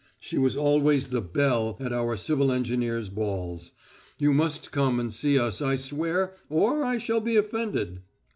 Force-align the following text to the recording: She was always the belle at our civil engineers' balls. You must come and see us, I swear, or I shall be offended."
She 0.19 0.39
was 0.39 0.57
always 0.57 1.09
the 1.09 1.21
belle 1.21 1.77
at 1.79 1.93
our 1.93 2.17
civil 2.17 2.51
engineers' 2.51 3.07
balls. 3.09 3.71
You 4.17 4.33
must 4.33 4.71
come 4.71 4.99
and 4.99 5.13
see 5.13 5.37
us, 5.37 5.61
I 5.61 5.75
swear, 5.75 6.33
or 6.49 6.83
I 6.83 6.97
shall 6.97 7.21
be 7.21 7.35
offended." 7.35 8.01